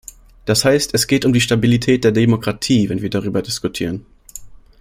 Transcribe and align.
Das 0.45 0.65
heißt, 0.65 0.95
es 0.95 1.05
geht 1.05 1.25
um 1.25 1.31
die 1.33 1.41
Stabilität 1.41 2.03
der 2.03 2.11
Demokratie, 2.11 2.89
wenn 2.89 3.03
wir 3.03 3.11
darüber 3.11 3.43
diskutieren. 3.43 4.03